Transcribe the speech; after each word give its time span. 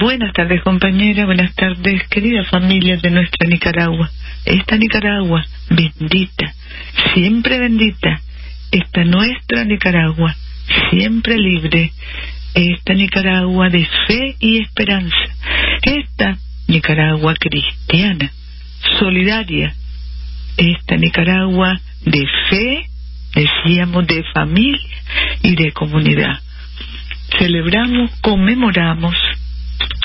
Buenas 0.00 0.32
tardes 0.32 0.62
compañera, 0.62 1.26
buenas 1.26 1.54
tardes 1.54 2.08
querida 2.08 2.42
familia 2.44 2.96
de 2.96 3.10
nuestra 3.10 3.46
Nicaragua. 3.46 4.10
Esta 4.46 4.78
Nicaragua 4.78 5.44
bendita, 5.68 6.54
siempre 7.12 7.58
bendita, 7.58 8.18
esta 8.72 9.04
nuestra 9.04 9.62
Nicaragua, 9.64 10.34
siempre 10.88 11.36
libre, 11.36 11.92
esta 12.54 12.94
Nicaragua 12.94 13.68
de 13.68 13.86
fe 14.06 14.36
y 14.40 14.62
esperanza, 14.62 15.16
esta 15.82 16.38
Nicaragua 16.66 17.34
cristiana, 17.34 18.32
solidaria, 18.98 19.74
esta 20.56 20.96
Nicaragua 20.96 21.78
de 22.06 22.26
fe, 22.48 22.86
decíamos, 23.34 24.06
de 24.06 24.24
familia 24.32 24.96
y 25.42 25.56
de 25.56 25.72
comunidad. 25.72 26.40
Celebramos, 27.38 28.10
conmemoramos 28.22 29.14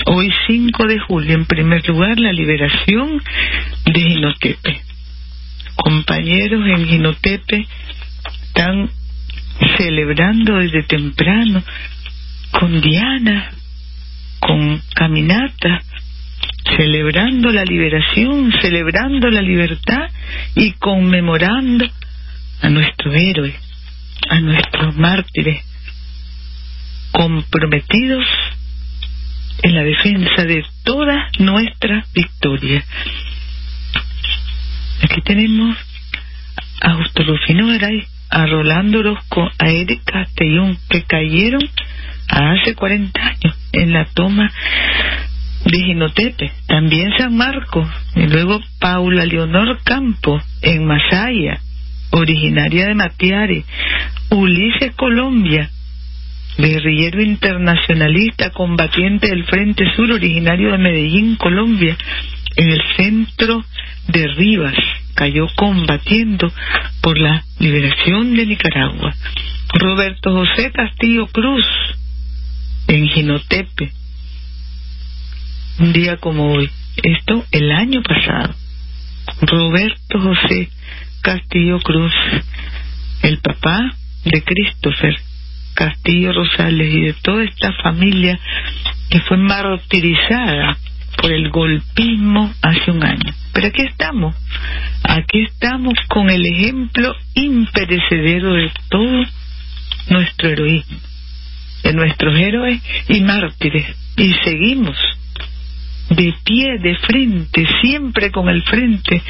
hoy 0.05 0.31
5 0.47 0.87
de 0.87 0.99
julio, 0.99 1.35
en 1.35 1.45
primer 1.45 1.87
lugar, 1.87 2.19
la 2.19 2.31
liberación 2.31 3.21
de 3.85 4.01
Ginotepe. 4.01 4.81
Compañeros 5.75 6.61
en 6.65 6.85
Ginotepe 6.85 7.67
están 8.47 8.89
celebrando 9.77 10.57
desde 10.57 10.83
temprano 10.83 11.63
con 12.51 12.79
Diana, 12.81 13.51
con 14.39 14.81
caminata, 14.93 15.81
celebrando 16.77 17.51
la 17.51 17.63
liberación, 17.63 18.53
celebrando 18.61 19.29
la 19.29 19.41
libertad 19.41 20.07
y 20.55 20.71
conmemorando 20.73 21.85
a 22.61 22.69
nuestro 22.69 23.13
héroe, 23.13 23.55
a 24.29 24.39
nuestros 24.39 24.95
mártires, 24.97 25.63
comprometidos 27.11 28.25
en 29.65 29.73
la 29.73 29.83
defensa 29.83 30.45
de 30.45 30.63
toda 30.83 31.27
nuestra 31.39 32.05
victoria. 32.13 32.83
Aquí 35.01 35.21
tenemos 35.21 35.75
a 36.81 36.93
Justo 36.93 37.23
Rufino 37.23 37.65
Garay, 37.65 38.05
a 38.29 38.45
Rolando 38.45 38.99
Orozco, 38.99 39.49
a 39.57 39.69
Eric 39.69 40.03
Castellón, 40.03 40.77
que 40.87 41.01
cayeron 41.01 41.67
hace 42.29 42.75
40 42.75 43.19
años 43.19 43.57
en 43.71 43.91
la 43.91 44.05
toma 44.05 44.51
de 45.65 45.79
Ginotepe, 45.79 46.51
también 46.67 47.17
San 47.17 47.35
Marcos, 47.35 47.89
y 48.15 48.27
luego 48.27 48.59
Paula 48.79 49.25
Leonor 49.25 49.79
Campo 49.83 50.43
en 50.61 50.85
Masaya, 50.85 51.59
originaria 52.11 52.85
de 52.85 52.93
Matiare, 52.93 53.65
Ulises 54.29 54.95
Colombia, 54.95 55.71
guerrillero 56.57 57.21
internacionalista, 57.21 58.51
combatiente 58.51 59.27
del 59.27 59.45
Frente 59.45 59.85
Sur, 59.95 60.11
originario 60.11 60.71
de 60.71 60.77
Medellín, 60.77 61.35
Colombia, 61.35 61.97
en 62.55 62.69
el 62.69 62.81
centro 62.95 63.63
de 64.07 64.27
Rivas, 64.27 64.75
cayó 65.13 65.47
combatiendo 65.55 66.51
por 67.01 67.17
la 67.17 67.43
liberación 67.59 68.35
de 68.35 68.45
Nicaragua. 68.45 69.13
Roberto 69.73 70.31
José 70.31 70.71
Castillo 70.71 71.27
Cruz, 71.27 71.65
en 72.87 73.07
Ginotepe, 73.09 73.91
un 75.79 75.91
día 75.91 76.17
como 76.17 76.53
hoy, 76.53 76.69
esto 77.03 77.45
el 77.51 77.71
año 77.71 78.01
pasado. 78.01 78.55
Roberto 79.41 80.21
José 80.21 80.69
Castillo 81.21 81.79
Cruz, 81.79 82.13
el 83.23 83.39
papá 83.39 83.79
de 84.23 84.43
Christopher 84.43 85.15
Castillo 85.75 86.33
Rosales 86.33 86.91
y 86.91 87.01
de 87.01 87.13
toda 87.21 87.43
esta 87.43 87.71
familia 87.83 88.39
que 89.09 89.19
fue 89.21 89.37
martirizada 89.37 90.77
por 91.21 91.31
el 91.31 91.49
golpismo 91.49 92.51
hace 92.61 92.91
un 92.91 93.03
año. 93.03 93.33
Pero 93.53 93.67
aquí 93.67 93.83
estamos, 93.83 94.35
aquí 95.03 95.43
estamos 95.43 95.93
con 96.07 96.29
el 96.29 96.45
ejemplo 96.45 97.13
imperecedero 97.35 98.53
de 98.53 98.71
todo 98.89 99.23
nuestro 100.09 100.49
heroísmo, 100.49 100.97
de 101.83 101.93
nuestros 101.93 102.37
héroes 102.37 102.81
y 103.09 103.21
mártires, 103.21 103.95
y 104.17 104.33
seguimos 104.43 104.97
de 106.09 106.33
pie, 106.43 106.77
de 106.79 106.95
frente, 106.97 107.65
siempre 107.81 108.31
con 108.31 108.49
el 108.49 108.63
frente, 108.63 109.21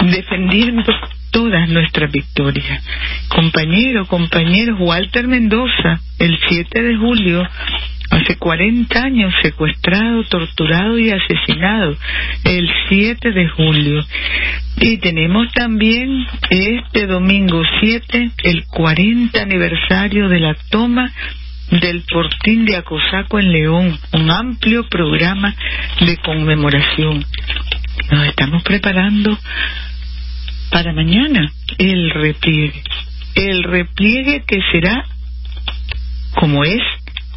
defendiendo 0.00 0.92
todas 1.36 1.68
nuestras 1.68 2.10
victorias. 2.10 2.82
Compañero, 3.28 4.06
compañeros, 4.06 4.78
Walter 4.80 5.28
Mendoza, 5.28 6.00
el 6.18 6.38
7 6.48 6.82
de 6.82 6.96
julio, 6.96 7.46
hace 8.10 8.38
40 8.38 8.98
años, 8.98 9.34
secuestrado, 9.42 10.24
torturado 10.30 10.98
y 10.98 11.10
asesinado, 11.10 11.94
el 12.42 12.66
7 12.88 13.32
de 13.32 13.48
julio. 13.50 14.02
Y 14.80 14.96
tenemos 14.96 15.52
también 15.52 16.08
este 16.48 17.06
domingo 17.06 17.60
7, 17.80 18.30
el 18.44 18.64
40 18.68 19.38
aniversario 19.38 20.30
de 20.30 20.40
la 20.40 20.56
toma 20.70 21.12
del 21.70 22.02
Fortín 22.10 22.64
de 22.64 22.76
Acosaco 22.76 23.38
en 23.38 23.52
León, 23.52 23.98
un 24.14 24.30
amplio 24.30 24.88
programa 24.88 25.54
de 26.00 26.16
conmemoración. 26.16 27.26
Nos 28.10 28.26
estamos 28.26 28.62
preparando 28.62 29.36
para 30.70 30.92
mañana 30.92 31.52
el 31.78 32.10
repliegue. 32.10 32.82
El 33.34 33.62
repliegue 33.64 34.44
que 34.46 34.60
será 34.72 35.04
como 36.34 36.64
es 36.64 36.82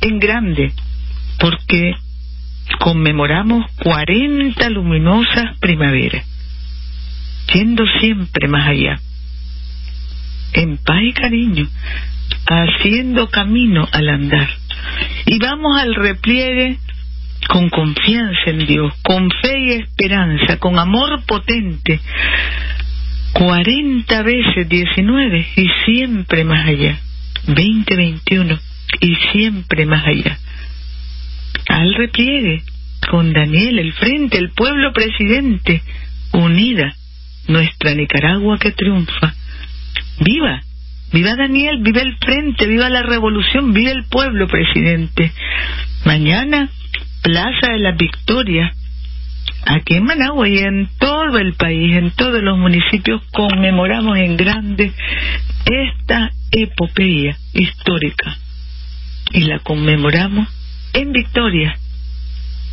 en 0.02 0.20
grande, 0.20 0.74
porque 1.40 1.94
conmemoramos 2.80 3.66
40 3.84 4.70
luminosas 4.70 5.58
primaveras, 5.60 6.26
yendo 7.54 7.86
siempre 8.00 8.48
más 8.48 8.68
allá, 8.68 9.00
en 10.54 10.78
paz 10.78 11.02
y 11.02 11.14
cariño, 11.14 11.68
haciendo 12.48 13.30
camino 13.30 13.88
al 13.92 14.10
andar. 14.10 14.50
Y 15.26 15.40
vamos 15.40 15.80
al 15.80 15.96
repliegue 15.96 16.78
con 17.48 17.70
confianza 17.70 18.50
en 18.50 18.66
Dios, 18.66 18.94
con 19.04 19.30
fe 19.42 19.60
y 19.60 19.72
esperanza, 19.72 20.58
con 20.58 20.78
amor 20.78 21.24
potente. 21.26 22.00
40 23.40 24.22
veces 24.24 24.68
19 24.68 25.48
y 25.56 25.68
siempre 25.86 26.44
más 26.44 26.68
allá. 26.68 27.00
20, 27.48 27.96
21 27.96 28.60
y 29.00 29.16
siempre 29.32 29.86
más 29.86 30.06
allá. 30.06 30.38
Al 31.70 31.96
repliegue, 31.96 32.64
con 33.10 33.32
Daniel, 33.32 33.80
el 33.80 33.94
frente, 33.94 34.38
el 34.38 34.52
pueblo 34.52 34.92
presidente, 34.92 35.82
unida, 36.34 36.94
nuestra 37.48 37.94
Nicaragua 37.94 38.58
que 38.60 38.72
triunfa. 38.72 39.34
¡Viva! 40.20 40.62
Viva 41.14 41.36
Daniel, 41.36 41.80
viva 41.82 42.02
el 42.02 42.18
frente, 42.18 42.68
viva 42.68 42.90
la 42.90 43.04
revolución, 43.04 43.72
viva 43.72 43.92
el 43.92 44.04
pueblo, 44.10 44.48
presidente. 44.48 45.32
Mañana, 46.06 46.70
Plaza 47.24 47.72
de 47.72 47.80
la 47.80 47.94
Victoria, 47.94 48.74
aquí 49.66 49.96
en 49.96 50.04
Managua 50.04 50.48
y 50.48 50.58
en 50.60 50.90
todo 50.98 51.38
el 51.38 51.54
país, 51.54 51.96
en 51.96 52.12
todos 52.12 52.42
los 52.42 52.58
municipios, 52.58 53.22
conmemoramos 53.32 54.18
en 54.18 54.38
grande 54.38 54.92
esta 55.66 56.32
epopeya 56.52 57.38
histórica 57.54 58.38
y 59.32 59.42
la 59.42 59.60
conmemoramos 59.60 60.48
en 60.94 61.12
victoria, 61.12 61.78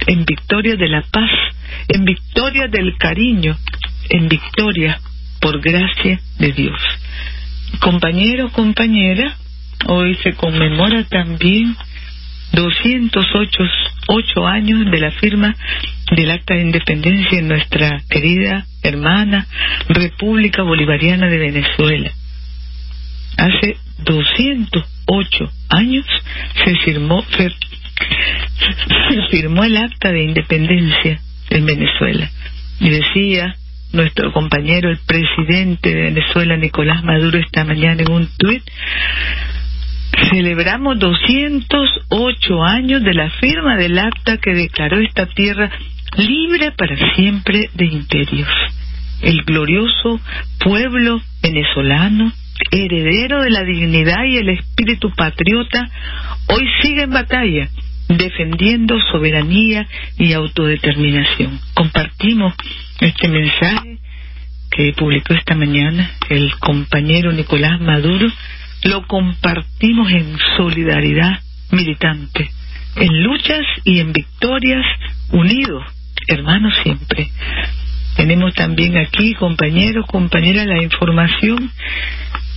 en 0.07 0.25
victoria 0.25 0.77
de 0.77 0.89
la 0.89 1.03
paz, 1.03 1.31
en 1.89 2.05
victoria 2.05 2.69
del 2.69 2.97
cariño, 2.97 3.57
en 4.09 4.29
victoria 4.29 5.01
por 5.41 5.61
gracia 5.61 6.21
de 6.39 6.53
Dios. 6.53 6.81
Compañeros, 7.81 8.53
compañeras, 8.53 9.35
hoy 9.87 10.15
se 10.23 10.33
conmemora 10.33 11.05
también 11.05 11.77
208 12.53 13.65
ocho 14.09 14.47
años 14.47 14.91
de 14.91 15.01
la 15.01 15.11
firma 15.13 15.55
del 16.17 16.31
Acta 16.31 16.55
de 16.55 16.63
Independencia 16.63 17.39
en 17.39 17.49
nuestra 17.49 18.01
querida 18.09 18.67
hermana 18.83 19.47
República 19.89 20.63
Bolivariana 20.63 21.29
de 21.29 21.39
Venezuela. 21.39 22.11
Hace 23.37 23.77
208 23.99 25.53
años 25.69 26.07
se 26.65 26.75
firmó, 26.85 27.23
se 27.31 27.53
firmó 29.31 29.65
el 29.65 29.77
Acta 29.77 30.11
de 30.11 30.25
Independencia 30.25 31.21
en 31.51 31.67
Venezuela. 31.67 32.31
Y 32.81 32.89
decía 32.91 33.55
nuestro 33.93 34.33
compañero, 34.33 34.91
el 34.91 34.99
presidente 35.07 35.95
de 35.95 36.03
Venezuela, 36.03 36.57
Nicolás 36.57 37.05
Maduro, 37.05 37.39
esta 37.39 37.65
mañana 37.65 38.03
en 38.03 38.11
un 38.11 38.29
tuit, 38.39 38.63
celebramos 40.31 40.99
208 40.99 42.63
años 42.63 43.03
de 43.03 43.15
la 43.15 43.31
firma 43.31 43.77
del 43.77 43.99
acta 43.99 44.39
que 44.39 44.55
declaró 44.55 44.99
esta 44.99 45.27
tierra 45.27 45.71
libre 46.17 46.73
para 46.73 46.97
siempre 47.15 47.69
de 47.75 47.87
imperios. 47.87 48.49
El 49.23 49.43
glorioso 49.45 50.21
pueblo 50.61 51.21
venezolano, 51.43 52.33
heredero 52.71 53.43
de 53.43 53.51
la 53.51 53.63
dignidad 53.63 54.25
y 54.25 54.39
el 54.39 54.51
espíritu 54.51 55.11
patriota, 55.17 55.89
hoy 56.49 56.65
sigue 56.83 57.03
en 57.03 57.11
batalla 57.11 57.69
defendiendo 58.09 58.99
soberanía 59.11 59.87
y 60.19 60.33
autodeterminación. 60.33 61.59
Compartimos 61.75 62.55
este 63.01 63.29
mensaje 63.29 63.99
que 64.71 64.93
publicó 64.93 65.35
esta 65.35 65.55
mañana 65.55 66.11
el 66.29 66.55
compañero 66.59 67.33
Nicolás 67.33 67.81
Maduro, 67.81 68.29
lo 68.85 69.07
compartimos 69.07 70.11
en 70.13 70.37
solidaridad 70.57 71.41
militante, 71.73 72.51
en 72.97 73.23
luchas 73.23 73.63
y 73.85 74.01
en 74.01 74.13
victorias 74.13 74.85
unidos, 75.33 75.83
hermanos 76.27 76.75
siempre. 76.83 77.31
Tenemos 78.17 78.55
también 78.55 78.97
aquí, 78.97 79.35
compañeros, 79.35 80.07
compañeras, 80.07 80.67
la 80.67 80.83
información 80.83 81.71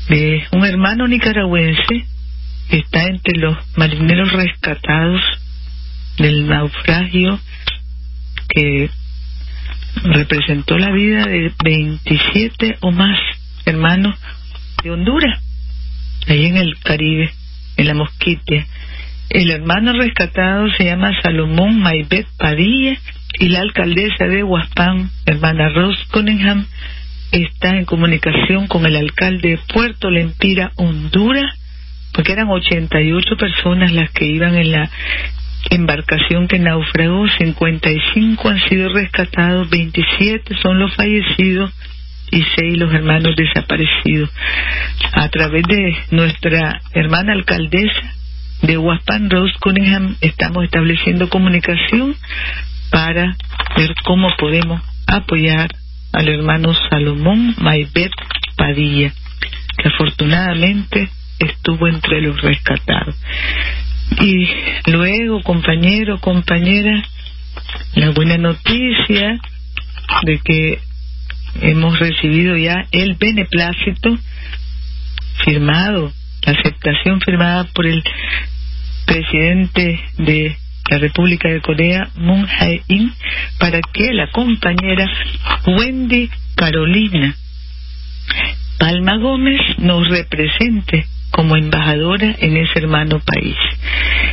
de 0.08 0.44
un 0.54 0.66
hermano 0.66 1.08
nicaragüense 1.08 2.06
que 2.70 2.78
está 2.78 3.04
entre 3.04 3.38
los 3.38 3.58
marineros 3.76 4.32
rescatados 4.32 5.22
del 6.18 6.48
naufragio 6.48 7.40
que 8.48 8.90
representó 10.04 10.78
la 10.78 10.92
vida 10.92 11.26
de 11.26 11.52
27 11.64 12.78
o 12.82 12.92
más 12.92 13.18
hermanos 13.66 14.16
de 14.84 14.92
Honduras, 14.92 15.42
ahí 16.28 16.46
en 16.46 16.58
el 16.58 16.78
Caribe, 16.80 17.32
en 17.78 17.88
la 17.88 17.94
Mosquitia. 17.94 18.66
El 19.30 19.52
hermano 19.52 19.94
rescatado 19.94 20.68
se 20.78 20.86
llama 20.86 21.12
Salomón 21.22 21.80
Maibet 21.80 22.28
Padilla 22.38 22.98
y 23.40 23.50
la 23.50 23.62
alcaldesa 23.62 24.26
de 24.26 24.44
Huaspán, 24.44 25.10
hermana 25.26 25.70
Rose 25.70 26.04
Cunningham, 26.12 26.66
está 27.32 27.78
en 27.78 27.86
comunicación 27.86 28.68
con 28.68 28.86
el 28.86 28.98
alcalde 28.98 29.52
de 29.52 29.60
Puerto 29.74 30.12
Lempira, 30.12 30.74
Honduras, 30.76 31.54
porque 32.14 32.34
eran 32.34 32.50
88 32.50 33.38
personas 33.38 33.94
las 33.94 34.12
que 34.12 34.26
iban 34.26 34.56
en 34.56 34.72
la 34.72 34.90
embarcación 35.70 36.48
que 36.48 36.60
naufragó, 36.60 37.28
55 37.30 38.50
han 38.50 38.60
sido 38.68 38.90
rescatados, 38.90 39.70
27 39.70 40.56
son 40.62 40.80
los 40.80 40.94
fallecidos 40.96 41.72
y 42.32 42.44
6 42.44 42.78
los 42.78 42.94
hermanos 42.94 43.36
desaparecidos. 43.38 44.30
A 45.14 45.30
través 45.30 45.64
de 45.64 45.98
nuestra 46.12 46.82
hermana 46.92 47.34
alcaldesa 47.34 48.16
de 48.64 48.78
Huaspan, 48.78 49.30
Rose 49.30 49.54
Cunningham, 49.62 50.18
estamos 50.20 50.66
estableciendo 50.66 51.30
comunicación 51.30 52.16
para 52.92 53.36
ver 53.78 53.94
cómo 54.04 54.30
podemos 54.38 54.82
apoyar 55.08 55.70
al 56.14 56.28
hermano 56.28 56.74
Salomón 56.90 57.56
Maibet 57.60 58.12
Padilla, 58.56 59.14
que 59.78 59.88
afortunadamente 59.88 61.10
estuvo 61.40 61.88
entre 61.88 62.22
los 62.22 62.40
rescatados. 62.42 63.16
Y 64.22 64.48
luego, 64.92 65.42
compañero, 65.44 66.20
compañera, 66.20 67.04
la 67.96 68.10
buena 68.12 68.38
noticia 68.38 69.40
de 70.24 70.40
que 70.44 70.80
hemos 71.62 72.00
recibido 72.00 72.58
ya 72.58 72.86
el 72.92 73.16
beneplácito 73.16 74.18
firmado, 75.46 76.12
la 76.44 76.54
aceptación 76.54 77.22
firmada 77.22 77.66
por 77.74 77.86
el 77.86 78.04
presidente 79.06 80.00
de 80.18 80.58
la 80.90 80.98
República 80.98 81.50
de 81.50 81.62
Corea, 81.62 82.10
Moon 82.16 82.46
Jae-in, 82.46 83.12
para 83.60 83.80
que 83.94 84.14
la 84.14 84.30
compañera 84.32 85.06
Wendy 85.66 86.30
Carolina 86.56 87.36
Palma 88.80 89.18
Gómez 89.18 89.60
nos 89.78 90.08
represente 90.08 91.06
como 91.32 91.58
embajadora 91.58 92.36
en 92.40 92.58
ese 92.58 92.80
hermano 92.80 93.20
país. 93.20 93.56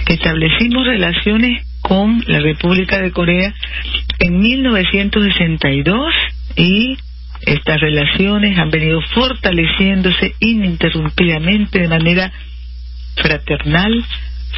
Establecimos 0.08 0.86
relaciones 0.86 1.62
con 1.82 2.22
la 2.26 2.38
República 2.38 3.00
de 3.00 3.10
Corea 3.10 3.52
en 4.20 4.38
1962 4.38 6.14
y 6.56 6.96
estas 7.42 7.80
relaciones 7.80 8.56
han 8.56 8.70
venido 8.70 9.00
fortaleciéndose 9.14 10.34
ininterrumpidamente 10.38 11.80
de 11.80 11.88
manera 11.88 12.32
fraternal, 13.16 14.04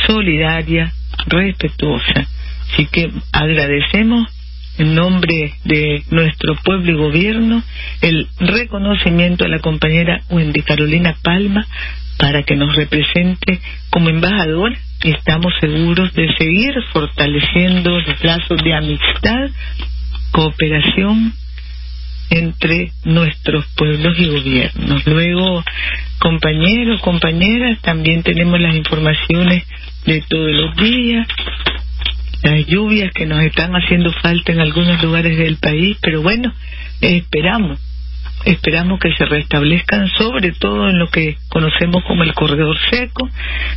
solidaria, 0.07 0.93
respetuosa. 1.27 2.29
Así 2.73 2.87
que 2.87 3.11
agradecemos 3.33 4.27
en 4.79 4.95
nombre 4.95 5.55
de 5.65 6.03
nuestro 6.11 6.55
pueblo 6.65 6.93
y 6.93 6.97
gobierno 6.97 7.63
el 8.01 8.29
reconocimiento 8.39 9.45
a 9.45 9.49
la 9.49 9.59
compañera 9.59 10.23
Wendy 10.31 10.63
Carolina 10.63 11.17
Palma 11.23 11.67
para 12.19 12.43
que 12.43 12.57
nos 12.57 12.75
represente 12.77 13.61
como 13.91 14.09
embajador 14.09 14.77
y 15.03 15.11
estamos 15.11 15.53
seguros 15.61 16.13
de 16.15 16.29
seguir 16.37 16.75
fortaleciendo 16.93 18.01
los 18.01 18.25
lazos 18.25 18.63
de 18.63 18.75
amistad, 18.75 19.51
cooperación 20.33 21.33
entre 22.31 22.93
nuestros 23.05 23.65
pueblos 23.77 24.19
y 24.19 24.27
gobiernos. 24.27 25.07
Luego, 25.07 25.65
compañeros, 26.19 27.01
compañeras, 27.01 27.81
también 27.81 28.23
tenemos 28.23 28.61
las 28.61 28.75
informaciones 28.75 29.65
de 30.09 30.23
todos 30.23 30.51
los 30.51 30.75
días, 30.77 31.29
las 32.43 32.67
lluvias 32.67 33.13
que 33.13 33.27
nos 33.27 33.43
están 33.43 33.73
haciendo 33.73 34.11
falta 34.13 34.53
en 34.53 34.61
algunos 34.61 35.03
lugares 35.03 35.37
del 35.37 35.57
país, 35.59 35.99
pero 36.01 36.23
bueno, 36.23 36.53
esperamos 37.01 37.79
esperamos 38.45 38.99
que 39.01 39.13
se 39.15 39.27
restablezcan, 39.27 40.09
sobre 40.17 40.53
todo 40.53 40.89
en 40.89 40.99
lo 40.99 41.09
que 41.09 41.37
conocemos 41.49 42.03
como 42.05 42.23
el 42.23 42.33
corredor 42.33 42.77
seco. 42.91 43.29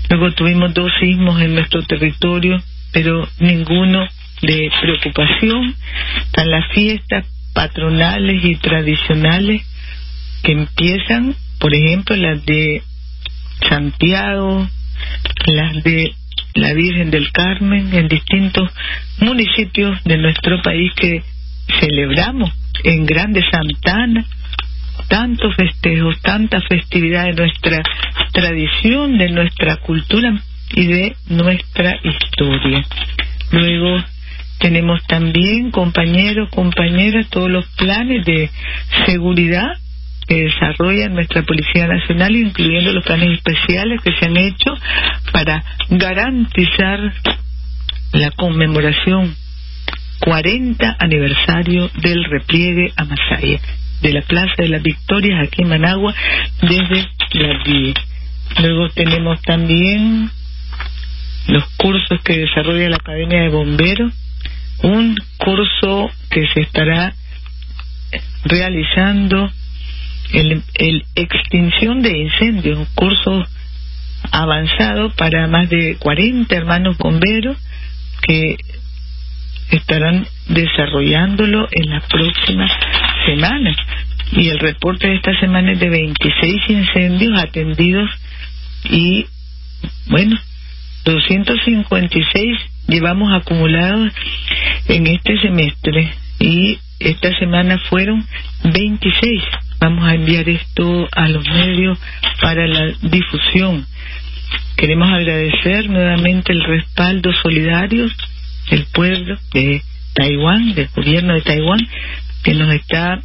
Luego 0.10 0.32
tuvimos 0.32 0.74
dos 0.74 0.90
sismos 1.02 1.42
en 1.42 1.56
nuestro 1.56 1.82
territorio, 1.84 2.58
pero 2.94 3.28
ninguno 3.40 4.08
de 4.42 4.72
preocupación. 4.82 5.76
Están 6.26 6.50
las 6.50 6.72
fiestas 6.74 7.26
patronales 7.54 8.46
y 8.46 8.56
tradicionales 8.56 9.64
que 10.44 10.54
empiezan, 10.54 11.36
por 11.60 11.74
ejemplo, 11.74 12.16
las 12.16 12.46
de 12.46 12.84
Santiago, 13.68 14.70
las 15.48 15.84
de 15.84 16.12
la 16.56 16.74
Virgen 16.74 17.12
del 17.12 17.32
Carmen, 17.32 17.94
en 17.94 18.08
distintos 18.08 18.70
municipios 19.20 20.04
de 20.04 20.18
nuestro 20.18 20.62
país 20.62 20.92
que 20.96 21.24
celebramos 21.80 22.52
en 22.84 23.06
Grande 23.06 23.42
Santana, 23.50 24.26
tantos 25.08 25.56
festejos, 25.56 26.20
tanta 26.22 26.60
festividad 26.62 27.26
de 27.26 27.34
nuestra 27.34 27.84
tradición, 28.32 29.18
de 29.18 29.30
nuestra 29.30 29.78
cultura 29.78 30.42
y 30.74 30.86
de 30.88 31.16
nuestra 31.30 31.96
historia. 32.04 32.86
Luego 33.52 34.04
tenemos 34.60 35.04
también, 35.08 35.72
compañeros, 35.72 36.50
compañeras, 36.50 37.30
todos 37.30 37.50
los 37.50 37.66
planes 37.78 38.26
de 38.26 38.50
seguridad 39.06 39.81
que 40.32 40.44
desarrolla 40.44 41.10
nuestra 41.10 41.44
Policía 41.44 41.88
Nacional, 41.88 42.34
incluyendo 42.34 42.94
los 42.94 43.04
planes 43.04 43.38
especiales 43.38 44.02
que 44.02 44.14
se 44.18 44.28
han 44.28 44.38
hecho 44.38 44.74
para 45.34 45.62
garantizar 45.90 47.00
la 48.14 48.32
conmemoración 48.32 49.36
40 50.22 50.96
aniversario 51.00 51.90
del 52.02 52.24
repliegue 52.24 52.94
a 52.96 53.04
Masaya 53.04 53.60
de 54.02 54.14
la 54.14 54.22
Plaza 54.22 54.54
de 54.58 54.70
las 54.70 54.82
Victorias 54.82 55.46
aquí 55.46 55.64
en 55.64 55.68
Managua 55.70 56.16
desde 56.62 57.10
las 57.34 57.64
10. 57.66 57.96
Luego 58.62 58.88
tenemos 58.96 59.42
también 59.42 60.32
los 61.48 61.66
cursos 61.76 62.24
que 62.24 62.38
desarrolla 62.38 62.90
la 62.90 62.96
Academia 62.96 63.42
de 63.42 63.50
Bomberos, 63.50 64.14
un 64.84 65.14
curso 65.38 66.10
que 66.30 66.48
se 66.54 66.62
estará 66.62 67.14
realizando 68.46 69.52
el, 70.34 70.64
el 70.76 71.04
extinción 71.16 72.02
de 72.02 72.18
incendios, 72.18 72.80
un 72.80 72.88
curso 72.96 73.46
avanzado 74.32 75.12
para 75.16 75.48
más 75.48 75.70
de 75.70 75.98
40 75.98 76.56
hermanos 76.56 76.98
bomberos 76.98 77.58
que 78.22 78.56
estarán 79.72 80.28
desarrollándolo 80.48 81.68
en 81.72 81.90
las 81.90 82.06
próximas 82.06 82.72
semanas. 83.26 83.78
Y 84.32 84.50
el 84.50 84.60
reporte 84.60 85.08
de 85.08 85.16
esta 85.16 85.38
semana 85.40 85.74
es 85.74 85.80
de 85.80 85.90
26 85.90 86.70
incendios 86.70 87.40
atendidos 87.40 88.10
y, 88.86 89.26
bueno, 90.08 90.38
256 91.04 92.58
llevamos 92.88 93.34
acumulados 93.34 94.14
en 94.88 95.08
este 95.08 95.40
semestre 95.42 96.14
y 96.40 96.80
esta 97.00 97.36
semana 97.40 97.80
fueron 97.90 98.26
26. 98.64 99.44
Vamos 99.82 100.06
a 100.06 100.14
enviar 100.14 100.48
esto 100.48 101.08
a 101.12 101.28
los 101.28 101.44
medios 101.44 101.98
para 102.40 102.68
la 102.68 102.94
difusión. 103.02 103.88
Queremos 104.78 105.10
agradecer 105.10 105.90
nuevamente 105.90 106.54
el 106.54 106.64
respaldo 106.64 107.34
solidario 107.42 108.06
del 108.70 108.86
pueblo 108.94 109.40
de 109.52 109.82
Taiwán, 110.14 110.76
del 110.76 110.88
gobierno 110.96 111.34
de 111.34 111.42
Taiwán, 111.42 111.80
que 112.44 112.54
nos 112.54 112.72
está 112.76 113.22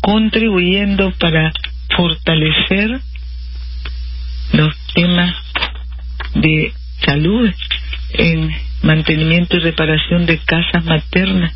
contribuyendo 0.00 1.10
para 1.18 1.50
fortalecer 1.96 3.00
los 4.52 4.76
temas 4.94 5.34
de 6.36 6.72
salud 7.04 7.50
en 8.10 8.50
mantenimiento 8.82 9.56
y 9.56 9.60
reparación 9.60 10.26
de 10.26 10.38
casas 10.38 10.84
maternas 10.84 11.52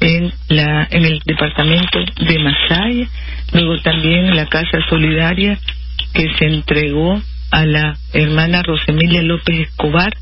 en 0.00 0.32
la 0.48 0.86
en 0.90 1.04
el 1.04 1.20
departamento 1.24 1.98
de 2.18 2.38
Masaya, 2.38 3.08
luego 3.54 3.78
también 3.78 4.36
la 4.36 4.46
casa 4.46 4.78
solidaria 4.88 5.58
que 6.12 6.28
se 6.38 6.46
entregó 6.46 7.20
a 7.50 7.64
la 7.64 7.96
hermana 8.12 8.62
Rosemilia 8.62 9.22
López 9.22 9.68
Escobar 9.68 10.12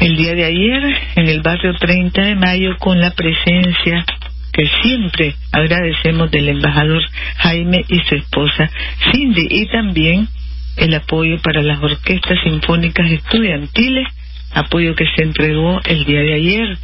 el 0.00 0.16
día 0.16 0.34
de 0.34 0.44
ayer 0.44 0.82
en 1.16 1.28
el 1.28 1.42
barrio 1.42 1.74
30 1.74 2.22
de 2.22 2.34
mayo 2.36 2.76
con 2.78 3.00
la 3.00 3.10
presencia 3.10 4.04
que 4.52 4.68
siempre 4.82 5.34
agradecemos 5.50 6.30
del 6.30 6.48
embajador 6.48 7.02
Jaime 7.38 7.84
y 7.88 7.98
su 8.08 8.14
esposa 8.14 8.70
Cindy 9.10 9.46
y 9.50 9.66
también 9.66 10.28
el 10.76 10.94
apoyo 10.94 11.38
para 11.42 11.62
las 11.62 11.82
orquestas 11.82 12.38
sinfónicas 12.42 13.10
estudiantiles, 13.10 14.06
apoyo 14.54 14.94
que 14.94 15.04
se 15.16 15.22
entregó 15.22 15.80
el 15.84 16.04
día 16.04 16.20
de 16.20 16.34
ayer. 16.34 16.78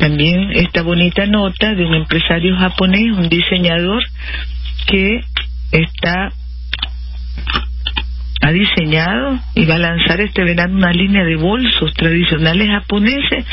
También 0.00 0.50
esta 0.54 0.80
bonita 0.80 1.26
nota 1.26 1.74
de 1.74 1.84
un 1.84 1.94
empresario 1.94 2.56
japonés, 2.56 3.12
un 3.12 3.28
diseñador 3.28 4.02
que 4.86 5.20
está 5.72 6.30
ha 8.42 8.50
diseñado 8.52 9.38
y 9.54 9.66
va 9.66 9.74
a 9.74 9.78
lanzar 9.78 10.22
este 10.22 10.42
verano 10.42 10.74
una 10.78 10.92
línea 10.94 11.22
de 11.22 11.36
bolsos 11.36 11.92
tradicionales 11.92 12.68
japoneses 12.68 13.44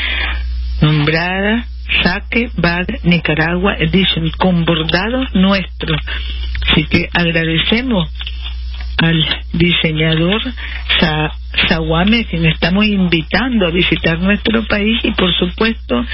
nombrada 0.80 1.66
Sake 2.02 2.50
Bag 2.56 2.86
Nicaragua 3.04 3.74
Edition 3.78 4.30
con 4.38 4.64
bordados 4.64 5.26
nuestros. 5.34 6.00
Así 6.70 6.84
que 6.84 7.10
agradecemos 7.12 8.10
al 8.98 9.24
diseñador 9.52 10.42
Sa 11.00 11.32
Sawame, 11.68 12.24
quien 12.26 12.46
estamos 12.46 12.84
invitando 12.84 13.66
a 13.66 13.70
visitar 13.70 14.20
nuestro 14.20 14.64
país 14.64 14.98
y 15.02 15.12
por 15.12 15.32
supuesto 15.34 16.04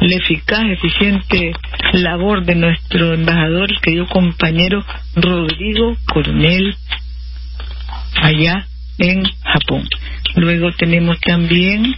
la 0.00 0.14
eficaz, 0.14 0.64
eficiente 0.66 1.52
labor 1.92 2.44
de 2.44 2.54
nuestro 2.54 3.14
embajador, 3.14 3.70
el 3.70 3.80
querido 3.80 4.06
compañero 4.06 4.84
Rodrigo 5.16 5.96
Coronel 6.06 6.76
allá 8.22 8.66
en 8.98 9.24
Japón. 9.42 9.88
Luego 10.36 10.70
tenemos 10.72 11.18
también 11.20 11.94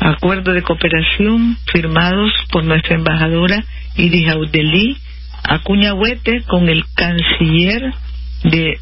acuerdos 0.00 0.54
de 0.54 0.62
cooperación 0.62 1.56
firmados 1.72 2.32
por 2.50 2.64
nuestra 2.64 2.96
embajadora 2.96 3.64
Iris 3.96 4.28
Audeli 4.28 4.96
Acuñahuete 5.46 6.42
con 6.46 6.68
el 6.68 6.84
canciller 6.94 7.82
de 8.44 8.78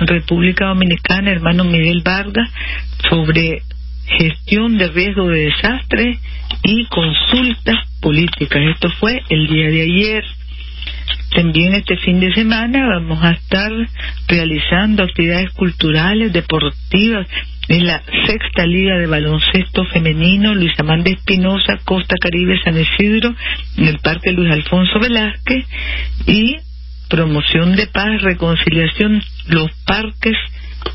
República 0.00 0.66
Dominicana, 0.66 1.30
hermano 1.30 1.64
Miguel 1.64 2.02
Vargas, 2.04 2.48
sobre 3.08 3.62
gestión 4.18 4.78
de 4.78 4.88
riesgo 4.88 5.28
de 5.28 5.46
desastre 5.46 6.18
y 6.62 6.86
consultas 6.86 7.76
políticas. 8.00 8.62
Esto 8.74 8.90
fue 8.98 9.22
el 9.28 9.46
día 9.46 9.68
de 9.70 9.82
ayer. 9.82 10.24
También 11.34 11.74
este 11.74 11.96
fin 11.98 12.20
de 12.20 12.32
semana 12.34 12.86
vamos 12.86 13.22
a 13.22 13.30
estar 13.30 13.72
realizando 14.28 15.02
actividades 15.02 15.50
culturales, 15.52 16.32
deportivas 16.32 17.26
en 17.68 17.86
la 17.86 18.02
sexta 18.26 18.66
liga 18.66 18.98
de 18.98 19.06
baloncesto 19.06 19.84
femenino 19.86 20.54
Luis 20.54 20.78
Amanda 20.78 21.10
Espinosa, 21.10 21.78
Costa 21.84 22.16
Caribe 22.20 22.60
San 22.62 22.78
Isidro, 22.78 23.34
en 23.78 23.86
el 23.86 23.98
Parque 24.00 24.32
Luis 24.32 24.52
Alfonso 24.52 24.98
Velázquez 25.00 25.64
y 26.26 26.56
promoción 27.12 27.76
de 27.76 27.86
paz, 27.88 28.22
reconciliación, 28.22 29.22
los 29.48 29.70
parques 29.84 30.34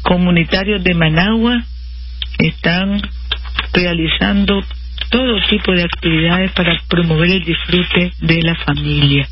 comunitarios 0.02 0.84
de 0.84 0.96
Managua 0.96 1.64
están 2.40 3.00
realizando 3.72 4.64
todo 5.12 5.40
tipo 5.48 5.74
de 5.74 5.84
actividades 5.84 6.52
para 6.54 6.76
promover 6.90 7.30
el 7.30 7.44
disfrute 7.44 8.12
de 8.20 8.42
la 8.42 8.56
familia. 8.56 9.28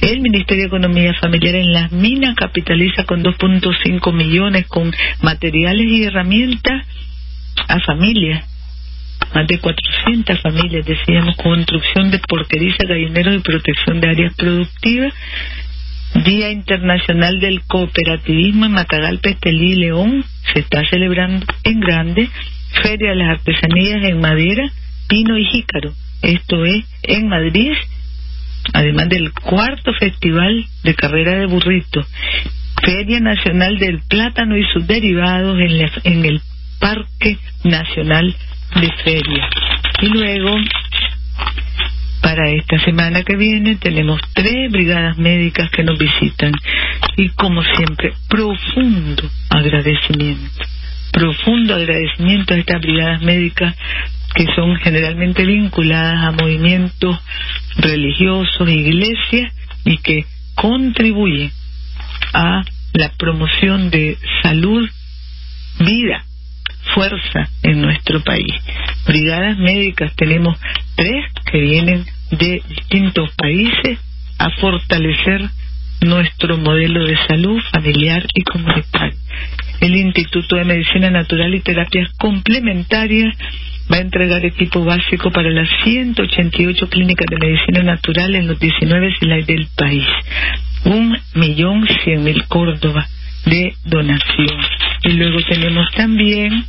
El 0.00 0.20
Ministerio 0.20 0.62
de 0.62 0.68
Economía 0.68 1.12
Familiar 1.20 1.56
en 1.56 1.72
las 1.72 1.90
minas 1.90 2.36
capitaliza 2.36 3.02
con 3.02 3.24
2.5 3.24 4.12
millones 4.12 4.68
con 4.68 4.92
materiales 5.20 5.88
y 5.88 6.04
herramientas 6.04 6.86
a 7.66 7.80
familias. 7.80 8.44
Más 9.34 9.46
de 9.48 9.58
400 9.58 10.40
familias, 10.40 10.86
decíamos, 10.86 11.36
construcción 11.36 12.12
de 12.12 12.20
porquería, 12.20 12.76
gallineros 12.78 13.34
y 13.34 13.40
protección 13.40 14.00
de 14.00 14.08
áreas 14.08 14.34
productivas. 14.36 15.12
Día 16.14 16.50
Internacional 16.50 17.38
del 17.38 17.62
Cooperativismo 17.62 18.66
en 18.66 18.72
Matagalpa, 18.72 19.28
Estelí 19.28 19.72
y 19.72 19.76
León 19.76 20.24
se 20.52 20.60
está 20.60 20.82
celebrando 20.88 21.46
en 21.64 21.80
grande. 21.80 22.28
Feria 22.82 23.10
de 23.10 23.16
las 23.16 23.38
Artesanías 23.38 24.04
en 24.04 24.20
Madera 24.20 24.70
Pino 25.08 25.38
y 25.38 25.44
Jícaro. 25.46 25.92
Esto 26.22 26.64
es 26.64 26.84
en 27.02 27.28
Madrid, 27.28 27.72
además 28.74 29.08
del 29.08 29.32
cuarto 29.32 29.92
festival 29.94 30.64
de 30.84 30.94
carrera 30.94 31.38
de 31.38 31.46
burrito. 31.46 32.06
Feria 32.82 33.20
Nacional 33.20 33.78
del 33.78 34.00
Plátano 34.08 34.56
y 34.56 34.64
sus 34.72 34.86
derivados 34.86 35.58
en, 35.60 35.90
en 36.04 36.24
el 36.24 36.40
Parque 36.78 37.38
Nacional 37.64 38.34
de 38.80 38.92
Feria. 39.02 39.48
Y 40.02 40.08
luego, 40.08 40.56
para 42.20 42.50
esta 42.50 42.78
semana 42.80 43.22
que 43.22 43.36
viene, 43.36 43.76
tenemos 43.76 44.20
tres 44.34 44.70
brigadas 44.70 45.16
médicas 45.18 45.70
que 45.70 45.82
nos 45.82 45.98
visitan. 45.98 46.52
Y 47.16 47.30
como 47.30 47.62
siempre, 47.62 48.12
profundo 48.28 49.30
agradecimiento. 49.50 50.64
Profundo 51.12 51.74
agradecimiento 51.74 52.54
a 52.54 52.58
estas 52.58 52.80
brigadas 52.80 53.22
médicas 53.22 53.74
que 54.34 54.46
son 54.54 54.76
generalmente 54.76 55.44
vinculadas 55.44 56.24
a 56.24 56.32
movimientos 56.32 57.18
religiosos, 57.76 58.68
iglesias, 58.68 59.52
y 59.84 59.96
que 59.98 60.26
contribuyen 60.54 61.50
a 62.34 62.62
la 62.92 63.10
promoción 63.16 63.90
de 63.90 64.18
salud, 64.42 64.88
vida, 65.80 66.24
fuerza 66.98 67.48
en 67.62 67.80
nuestro 67.80 68.20
país. 68.24 68.52
Brigadas 69.06 69.56
médicas 69.58 70.12
tenemos 70.16 70.58
tres 70.96 71.24
que 71.48 71.60
vienen 71.60 72.04
de 72.32 72.60
distintos 72.68 73.30
países 73.36 74.00
a 74.38 74.50
fortalecer 74.60 75.42
nuestro 76.00 76.58
modelo 76.58 77.04
de 77.04 77.16
salud 77.28 77.60
familiar 77.72 78.26
y 78.34 78.42
comunitario. 78.42 79.16
El 79.80 79.94
Instituto 79.94 80.56
de 80.56 80.64
Medicina 80.64 81.08
Natural 81.10 81.54
y 81.54 81.60
Terapias 81.60 82.10
Complementarias 82.18 83.32
va 83.90 83.98
a 83.98 84.00
entregar 84.00 84.44
equipo 84.44 84.84
básico 84.84 85.30
para 85.30 85.50
las 85.50 85.68
188 85.84 86.88
clínicas 86.88 87.26
de 87.30 87.46
medicina 87.46 87.84
natural 87.84 88.34
en 88.34 88.48
los 88.48 88.58
19 88.58 89.14
ciudades 89.20 89.46
del 89.46 89.68
país. 89.76 90.06
Un 90.84 91.16
millón 91.34 91.86
cien 92.02 92.24
mil 92.24 92.44
Córdoba 92.48 93.06
de 93.46 93.72
donación. 93.84 94.60
Y 95.04 95.12
luego 95.12 95.38
tenemos 95.48 95.86
también 95.94 96.64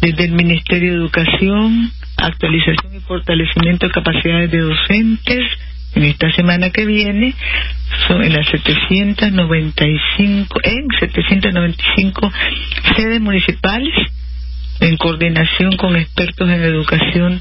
desde 0.00 0.24
el 0.24 0.32
Ministerio 0.32 0.92
de 0.92 0.98
Educación, 0.98 1.92
actualización 2.16 2.96
y 2.96 3.00
fortalecimiento 3.00 3.86
de 3.86 3.92
capacidades 3.92 4.50
de 4.50 4.58
docentes. 4.58 5.42
En 5.94 6.04
esta 6.04 6.30
semana 6.32 6.70
que 6.70 6.84
viene, 6.84 7.34
son 8.06 8.22
en 8.22 8.34
las 8.34 8.46
795, 8.48 10.60
en 10.62 10.86
795 11.00 12.32
sedes 12.96 13.20
municipales 13.20 13.94
en 14.80 14.96
coordinación 14.98 15.74
con 15.76 15.96
expertos 15.96 16.50
en 16.50 16.62
educación 16.62 17.40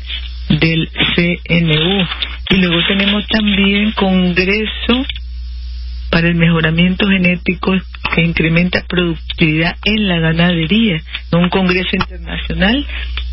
del 0.49 0.89
CNU. 1.15 2.07
Y 2.49 2.55
luego 2.57 2.81
tenemos 2.87 3.27
también 3.27 3.91
Congreso 3.91 5.05
para 6.15 6.29
el 6.29 6.35
Mejoramiento 6.35 7.07
Genético 7.09 7.73
que 8.15 8.21
incrementa 8.21 8.85
productividad 8.87 9.75
en 9.83 10.07
la 10.07 10.17
ganadería, 10.19 11.01
un 11.33 11.49
congreso 11.49 11.89
internacional 11.91 12.87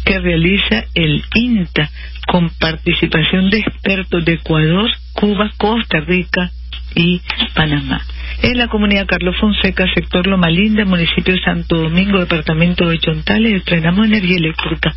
que 0.04 0.18
realiza 0.18 0.86
el 0.92 1.22
INTA 1.32 1.88
con 2.26 2.50
participación 2.58 3.50
de 3.50 3.58
expertos 3.58 4.24
de 4.24 4.32
Ecuador, 4.32 4.90
Cuba, 5.12 5.52
Costa 5.58 6.00
Rica 6.00 6.50
y 6.96 7.20
Panamá. 7.54 8.02
En 8.42 8.58
la 8.58 8.66
comunidad 8.66 9.06
Carlos 9.06 9.36
Fonseca, 9.38 9.86
sector 9.94 10.26
Loma 10.26 10.50
Linda, 10.50 10.84
municipio 10.84 11.34
de 11.34 11.40
Santo 11.40 11.76
Domingo, 11.76 12.18
departamento 12.18 12.88
de 12.88 12.98
Chontales, 12.98 13.58
estrenamos 13.58 14.06
energía 14.06 14.38
eléctrica. 14.38 14.92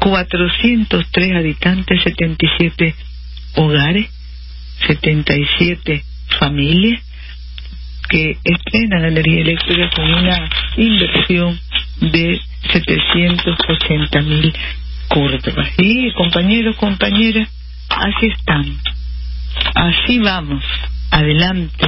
403 0.00 1.36
habitantes, 1.36 2.02
77 2.02 2.96
hogares, 3.54 4.10
77 4.88 6.02
familias 6.40 7.00
que 8.12 8.36
estrenan 8.44 9.06
energía 9.06 9.40
eléctrica 9.40 9.88
con 9.96 10.04
una 10.04 10.50
inversión 10.76 11.58
de 12.00 12.38
780 12.70 14.20
mil 14.20 14.52
córdobas. 15.08 15.68
Y 15.78 16.12
compañeros, 16.12 16.76
compañeras, 16.76 17.48
así 17.88 18.26
estamos. 18.26 18.76
Así 19.74 20.18
vamos, 20.18 20.62
adelante 21.10 21.86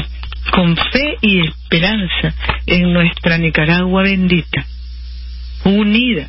con 0.51 0.77
fe 0.77 1.17
y 1.21 1.41
esperanza 1.41 2.35
en 2.67 2.93
nuestra 2.93 3.39
Nicaragua 3.39 4.03
bendita, 4.03 4.65
unida, 5.65 6.29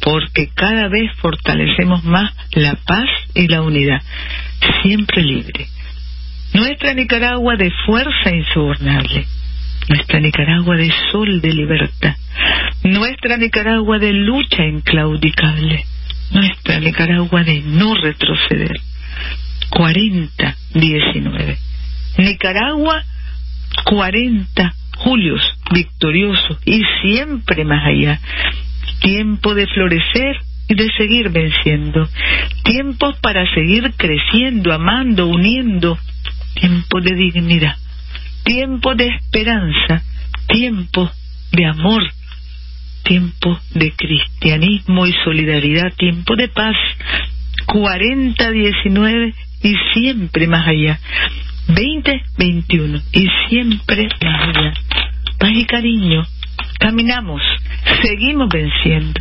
porque 0.00 0.48
cada 0.54 0.88
vez 0.88 1.10
fortalecemos 1.18 2.04
más 2.04 2.32
la 2.52 2.74
paz 2.74 3.08
y 3.34 3.48
la 3.48 3.62
unidad, 3.62 4.02
siempre 4.82 5.22
libre. 5.22 5.66
Nuestra 6.52 6.94
Nicaragua 6.94 7.56
de 7.56 7.70
fuerza 7.86 8.34
insobornable, 8.34 9.26
nuestra 9.88 10.20
Nicaragua 10.20 10.76
de 10.76 10.90
sol 11.12 11.40
de 11.40 11.52
libertad, 11.52 12.16
nuestra 12.82 13.36
Nicaragua 13.36 13.98
de 13.98 14.12
lucha 14.12 14.64
inclaudicable, 14.64 15.84
nuestra 16.32 16.80
Nicaragua 16.80 17.44
de 17.44 17.60
no 17.62 17.94
retroceder. 17.94 18.72
40-19. 19.70 21.56
Nicaragua, 22.18 23.04
40 23.84 24.74
julios 24.98 25.40
victoriosos 25.72 26.58
y 26.64 26.82
siempre 27.02 27.64
más 27.64 27.86
allá. 27.86 28.20
Tiempo 29.00 29.54
de 29.54 29.66
florecer 29.66 30.36
y 30.68 30.74
de 30.74 30.88
seguir 30.96 31.30
venciendo. 31.30 32.08
Tiempo 32.64 33.14
para 33.22 33.44
seguir 33.54 33.92
creciendo, 33.96 34.72
amando, 34.72 35.26
uniendo. 35.26 35.98
Tiempo 36.54 37.00
de 37.00 37.14
dignidad. 37.14 37.76
Tiempo 38.44 38.94
de 38.94 39.08
esperanza. 39.08 40.02
Tiempo 40.46 41.10
de 41.52 41.66
amor. 41.66 42.02
Tiempo 43.04 43.58
de 43.74 43.92
cristianismo 43.92 45.06
y 45.06 45.12
solidaridad. 45.24 45.92
Tiempo 45.96 46.36
de 46.36 46.48
paz. 46.48 46.76
40-19 47.66 49.34
y 49.62 49.74
siempre 49.92 50.46
más 50.46 50.66
allá. 50.66 50.98
2021 51.68 53.00
y 53.12 53.26
siempre 53.48 54.08
más 54.22 54.56
allá. 54.56 54.74
Paz 55.38 55.52
y 55.54 55.64
cariño. 55.64 56.26
Caminamos, 56.78 57.42
seguimos 58.02 58.48
venciendo. 58.48 59.20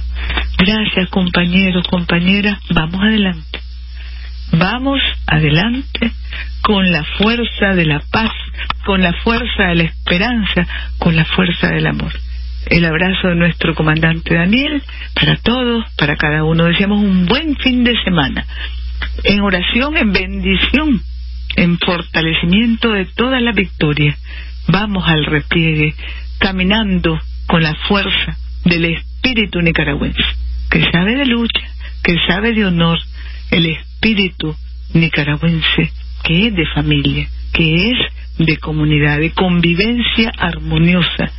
Gracias 0.57 1.09
compañeros, 1.09 1.85
compañeras. 1.87 2.59
Vamos 2.73 3.01
adelante. 3.01 3.59
Vamos 4.51 4.99
adelante 5.27 6.11
con 6.61 6.91
la 6.91 7.03
fuerza 7.03 7.75
de 7.75 7.85
la 7.85 8.01
paz, 8.11 8.31
con 8.85 9.01
la 9.01 9.13
fuerza 9.23 9.63
de 9.69 9.75
la 9.75 9.83
esperanza, 9.83 10.67
con 10.97 11.15
la 11.15 11.25
fuerza 11.25 11.67
del 11.67 11.87
amor. 11.87 12.11
El 12.67 12.85
abrazo 12.85 13.29
de 13.29 13.35
nuestro 13.35 13.73
comandante 13.73 14.35
Daniel 14.35 14.83
para 15.13 15.37
todos, 15.37 15.85
para 15.97 16.15
cada 16.17 16.43
uno. 16.43 16.65
Deseamos 16.65 17.01
un 17.01 17.25
buen 17.25 17.55
fin 17.57 17.83
de 17.83 17.95
semana. 18.03 18.45
En 19.23 19.41
oración, 19.41 19.97
en 19.97 20.11
bendición 20.11 21.01
en 21.55 21.77
fortalecimiento 21.77 22.91
de 22.93 23.05
toda 23.05 23.39
la 23.39 23.51
victoria. 23.51 24.17
Vamos 24.67 25.07
al 25.07 25.25
repliegue, 25.25 25.93
caminando 26.39 27.19
con 27.47 27.63
la 27.63 27.75
fuerza 27.87 28.37
del 28.65 28.85
espíritu 28.85 29.61
nicaragüense, 29.61 30.23
que 30.69 30.83
sabe 30.91 31.15
de 31.15 31.25
lucha, 31.25 31.67
que 32.03 32.15
sabe 32.27 32.53
de 32.53 32.65
honor, 32.65 32.99
el 33.51 33.65
espíritu 33.99 34.55
nicaragüense 34.93 35.91
que 36.23 36.47
es 36.47 36.55
de 36.55 36.65
familia, 36.73 37.27
que 37.53 37.91
es 37.91 37.97
de 38.37 38.57
comunidad, 38.57 39.19
de 39.19 39.31
convivencia 39.31 40.31
armoniosa, 40.37 41.31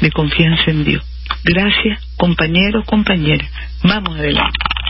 de 0.00 0.10
confianza 0.12 0.70
en 0.70 0.84
Dios. 0.84 1.04
Gracias, 1.42 2.00
compañeros, 2.16 2.84
compañeras. 2.86 3.50
Vamos 3.82 4.16
adelante. 4.16 4.73